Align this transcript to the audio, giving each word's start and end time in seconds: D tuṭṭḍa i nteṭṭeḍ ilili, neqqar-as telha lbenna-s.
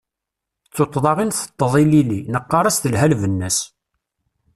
D 0.65 0.71
tuṭṭḍa 0.75 1.11
i 1.23 1.25
nteṭṭeḍ 1.25 1.73
ilili, 1.83 2.19
neqqar-as 2.33 2.77
telha 2.77 3.05
lbenna-s. 3.11 3.57